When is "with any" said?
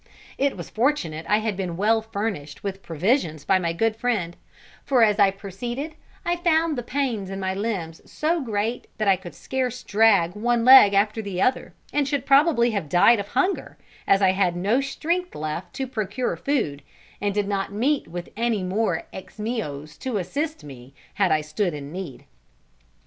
18.07-18.63